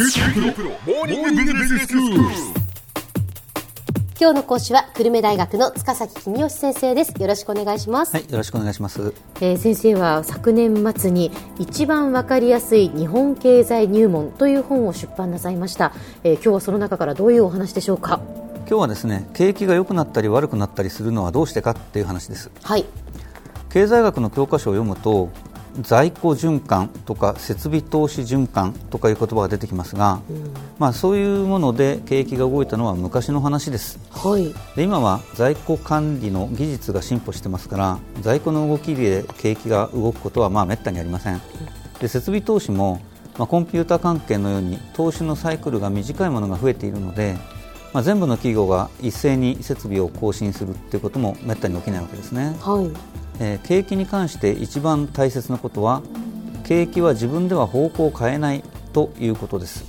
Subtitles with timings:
[0.00, 0.06] 今
[4.30, 7.20] 日の講師は久留米大学の塚崎君吉先生です。
[7.20, 9.12] よろしくお願いします、はい、よろしくお願いします。
[9.40, 18.20] えー先生は昨年末に一番わかりやすい日本経済入門という本を出版なさいました、えー今日はその中からどういうお話でしょうか？
[18.68, 22.52] 今日はですね、景気が良くなったり悪くなったりするのはどうしてかっていう話です。
[22.62, 22.84] はい。
[23.70, 25.28] 経済学の教科書を読むと、
[25.80, 30.20] 在庫循環とか設備投資循環とかいう言葉が出てきますが、
[30.78, 33.98] まあそういうもので景気が動いたのは昔の話です。
[34.10, 34.52] はい。
[34.76, 41.40] で今は在庫管理の技術が進歩してますから在庫の動きで景気が動くことはまあめったにありません。
[42.00, 43.00] で設備投資も、
[43.38, 47.36] まあ、コンピューター関係のように投資のサイクルが短いものが増えているので、
[47.92, 56.02] まあ、全部の企業が一斉に設備を更新するということもめったに起きないわけですね、はいえー景気に関して一番大切なことは
[56.64, 59.84] 景気は自分では方向を変えないということです。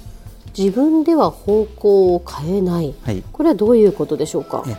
[0.58, 3.24] 自分では方向を変えない、はい。
[3.32, 4.64] これはどういうことでしょうか？
[4.68, 4.76] え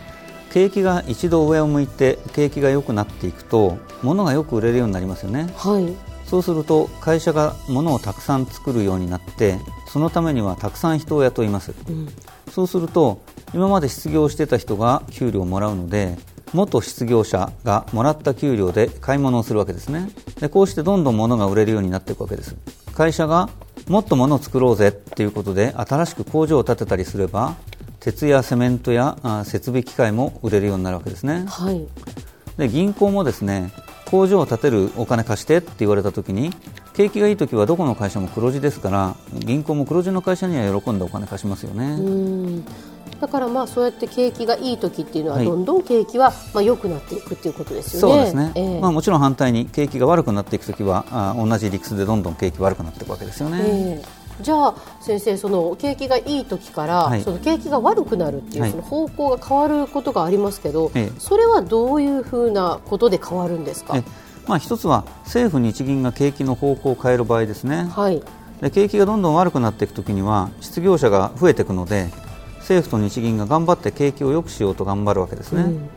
[0.51, 5.49] 景気が一度上を向いて景気が良くなっていくと物がよく売れるようになりますよね。
[5.55, 5.93] はい。
[6.25, 11.73] そうすると会社が物をたくさん作るようになってそのためにはたくさん人を雇います、
[12.49, 13.21] そうすると
[13.53, 16.17] 今まで失業してた人が給料をもらうので
[16.53, 20.09] 元失業者がもらった給料で買い物をするわけですね。
[20.39, 22.55] でこうしてどんどん物が売れるようになっていくわけです。
[22.93, 23.49] 会社が
[23.87, 27.55] もっと物を作ろうぜっていうことで新しく工場を建てたりすれば
[27.99, 31.45] 鉄やセメントやあ設備機械も売れるようになるわけですね。
[31.47, 31.87] はい。
[32.57, 33.71] で銀行もですね
[34.11, 36.51] 工場を建てるお金貸してって言われた時に
[36.93, 42.65] 景気がいい時はどこの会社も黒字ですから銀行も黒字の会社には喜んでお金貸しますよね、うん。
[43.21, 45.45] だからまあそうやって景気がいい時っていうのははい。
[45.45, 48.13] どんどん景気はまあ良くなっていくっていうことですよね。
[48.15, 48.81] そうですね、ええ。
[48.81, 57.21] まあ、もちろん反対に景気が悪くなっていく時はあ同じ理屈でどんどん景気悪くなっていくわけですよね、ええじゃあ先生その景気がいい時から、はい。
[57.21, 58.71] その景気が悪くなるっていう、はい。
[58.71, 61.19] その方向が変わることがありますけど、ええ。
[61.19, 63.97] それはどういうふうなことで変わるんですか？
[63.97, 64.03] え。
[64.47, 68.21] まあ、一つは政府・日銀が景気の方向を変える場合ですね、はい。
[68.59, 72.09] で景気がどんどん悪くなっていくときには失業者が増えていくので
[72.57, 75.87] 政府と日銀が頑張って景気を良くしようと頑張るわけですね、うん。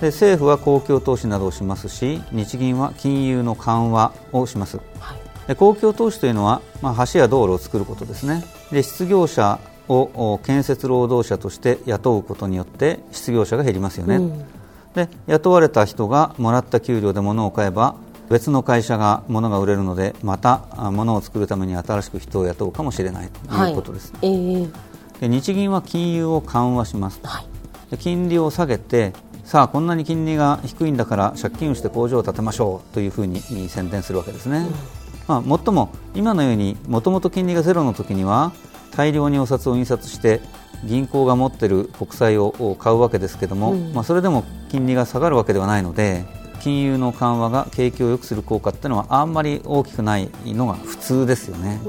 [0.00, 4.78] で政府は公共投資などをしますし日銀は金融の緩和をします。
[5.00, 5.18] はい。
[5.18, 8.44] で公共投資というのは、まあ、橋や道路を作ることですね。
[8.70, 14.44] で失業者をお建設労働者として雇うことによって失業者が減りますよね、うん。
[14.94, 17.96] で雇われた人がもらった給料で物を買えば
[18.28, 24.68] 別の会社が物が売れるのでまたあ物を作るために新しく人を雇うかもしれないということです、ええ。
[25.20, 27.46] で日銀は金融を緩和しますはい。
[27.90, 29.12] で金利を下げて
[29.44, 34.68] さあこんなに金利が低いんだから借金をして工場を建てましょうというふうに宣伝するわけですね、
[35.30, 38.50] まあ、もっとも今のようにもともと金利がゼロの時には
[38.90, 40.40] 大量にお札を印刷して
[40.84, 44.42] 銀行が持っている国債を買うわけですけども、うんまあ、それでも
[44.72, 46.24] 金利が下がるわけではないので
[46.60, 51.80] 金融の緩和が景気を良くする効果っていうのはあんまり大きくないのが普通ですよね。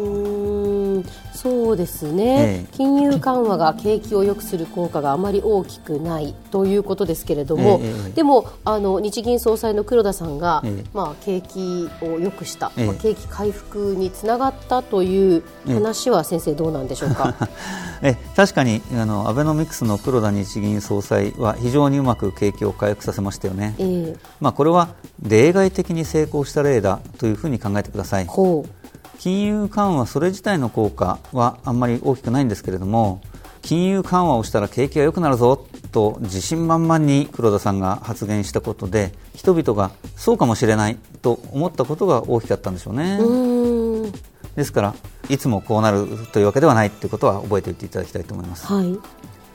[1.41, 2.75] そうですね、ええ。
[2.78, 10.84] 金融緩和が景気を良くする効果があまり大きくないということですけれども、えでもあの日銀総裁の黒田さんが、ええ。
[10.94, 12.85] まあ、景気を良くした、ええ。
[12.85, 17.34] まあ景気回復につながったという話は先生どうなんでしょうか？
[18.03, 24.16] え確かにあのアベノミクスの黒田日銀総裁は非常にうまく景気を回復させましたよね、ええ。
[24.40, 24.90] まあ、これは
[25.22, 28.25] 例外的に成功した例だというふうに考えてください。
[28.25, 28.81] ほう
[29.22, 33.22] 金融緩和それ自体の効果はあんまり大きくないんですけれども
[33.62, 43.20] 金融緩和をしたら景気が良くなるぞと自信満々に黒田さんが発言したことで人々がそうかもしれないと思ったことが大きかったんでしょうね。
[43.22, 44.12] う
[44.56, 44.96] ですから
[45.30, 48.66] いつもこうなるというわけではないということは覚えておいていただきたいと思います。
[48.66, 48.98] はい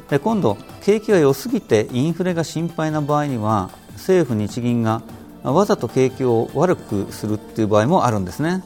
[0.08, 5.02] で今度、景気が良すぎてインフレが心配な場合には政府・日銀が
[5.52, 8.64] わざと景気を悪くするという場合もあるんですね、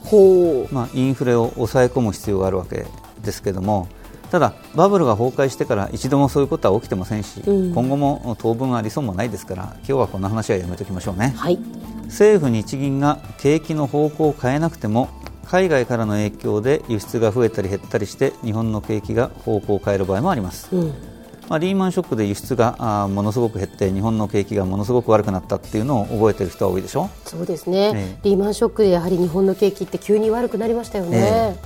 [0.71, 2.85] まあ、インフレを抑え込む必要があるわけ
[3.23, 3.87] ですけども
[4.31, 7.73] ただ、バブルが崩壊してから一度もそういうことは起きてませんし、うん。
[7.73, 11.33] 今後も当分ありそうもないですから今日はこんな話はやめておきましょうね。
[11.35, 11.59] はい。
[12.05, 15.09] 政府・日銀が景気の方向を変えなくても
[15.45, 21.10] 海外からの影響で輸出が増えたり減ったりして日本の景気が方向を変える場合もあります、うん
[21.49, 27.09] まあ、リーマンショックで輸出がものすごく減って日本の景気がものすごく悪くなったっていうのを覚えている人は多いでしょ？
[27.25, 28.19] そうですね、ええ。
[28.23, 31.57] リーマンショックでやはり日本の景気って急に悪くなりましたよね。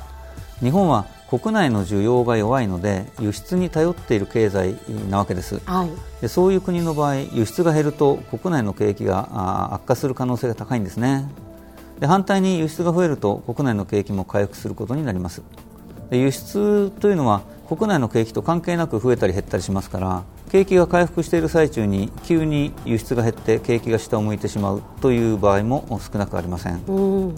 [0.61, 4.75] 日本は国内の需要が弱いので輸出に頼っている経済
[5.09, 5.59] なわけです。
[5.65, 5.89] はい。
[6.21, 11.29] でそういう国の場合輸出が減ると国内の景気が悪化する可能性が高いんですね。
[11.99, 15.43] で反対に輸出が増えると国内の景気も回復することになります。
[16.09, 27.35] で輸出というのは国内の景気と関係なく増えたり減ったりしますから景気が回復している最中に急に輸出が減って景気が下を向いてしまうという場合も少なくありません、うん、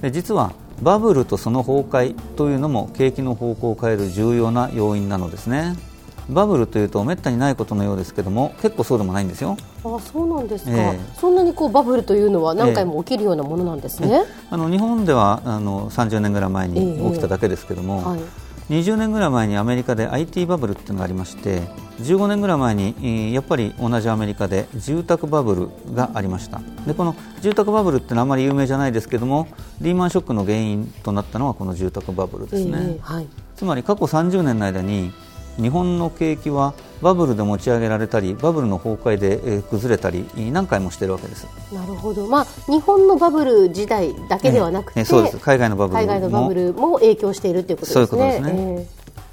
[0.00, 0.52] で実は
[0.82, 5.74] バブルとその崩壊というのも景気の方向を変える重要な要因なのですね。
[6.28, 9.56] バブルというとめったにないことのようですけども結構そうでもないんですよ。
[9.84, 18.20] あそうなんですか、えー、そんなにこうバブルというのは何回も起きるようなものなんですね、えー、あの日本ではあの30年ぐらい前に起きただけですけども、えーはい
[18.70, 21.62] 20年ぐらい前にアメリカで IT バブルっていうのがありまして
[22.00, 26.60] 15年ぐらい前にやっぱり同じアメリカで住宅バブルがありました。
[26.86, 29.48] でこの住宅バブルってのはあまり有名じゃないですけども
[29.80, 35.12] リーマンショックの原因となったのはこの住宅バブルですね、えーはい、つまり過去30年の間に
[35.60, 41.46] 日本の景気はバブルで持ち上げられたりバブルの崩壊で崩れたり何回もしているわけです。
[41.72, 45.38] なるほど、まあ、日本のバブル時代だけではなくて、そうです。
[45.38, 48.06] 海外のバブル海外のバブルも影響しているということですね。
[48.06, 48.86] そういうことですね、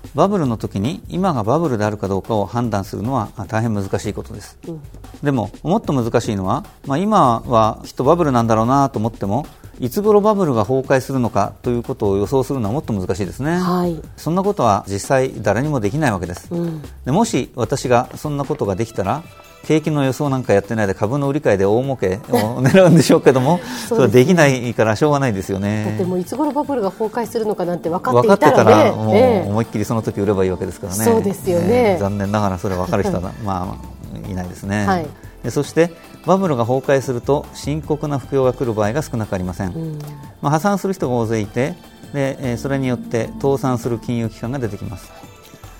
[0.03, 4.81] えー、バブルの時に今がバブルであるかどうかを判断するのは大変難しいことです、うん、
[5.23, 9.45] でももっと難しいのは、まあ、今はきっとバブルなんだろうなと思っても
[9.79, 19.23] いつ頃バブルが崩壊するのかということを予想するのはもっと難しいですね、はい、そんなことは実際誰にもできないわけです、うん、でもし私がそんなことができたら
[19.63, 25.85] 景気の予想なんかやってないで株の売り買いで大儲けを 狙うんでしょうけどもそれできないからしょうがないですよね。
[25.85, 31.05] だってもういつ頃バブルが崩壊するのかなんて分かっていたら、ね、もう思いっきりその時売ればいいわけですからね。
[31.05, 35.07] そうですよね、えー、残念ながらそれ分かる人はまあいないですね、はい、
[35.43, 35.93] でそして
[36.25, 39.99] バブルが崩壊すると深刻な不況が来る場合が少なくありません、うん、
[40.41, 41.75] まあ、破産する人が大勢いて
[42.13, 45.11] でそれによって倒産する金融機関が出てきます。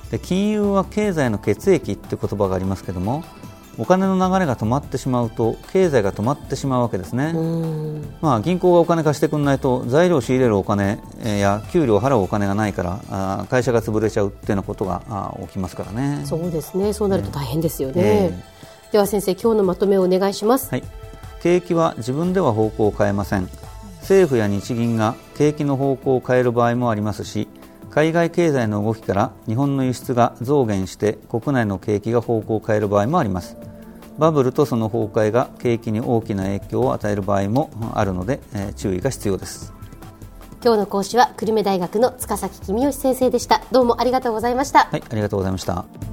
[0.09, 3.23] で金融は経済の血液という言葉がありますけども
[3.79, 7.33] お金の流れが止まってしまうと経済が止まってしまうわけですね、
[8.21, 16.21] まあ、銀行がお金貸してくれないと材料を仕入れるお金や給料を払うお金がないから会社が潰れちゃうっていうようなことが起きますからね。
[16.25, 16.93] そうですね。
[16.93, 18.52] そうなると大変ですよね、えー
[18.93, 20.83] では先生今日のまとめをお願いします、はい、
[21.41, 23.49] 景気は自分では方向を変えません。
[24.01, 27.47] 政府や日銀が景気の方向を変える場合もありますし
[27.89, 33.57] 海外経済の動きから日本の輸出が増減して国内の景気が方向を変える場合もあります。
[34.19, 39.73] バブルとその崩壊が景気に大きな影響を与える場合もあるので、えー、注意が必要です。
[40.63, 43.63] 今日の講師は久留米大学の塚崎公義先生でした。
[43.71, 44.85] どうもありがとうございました。
[44.85, 46.12] はいありがとうございました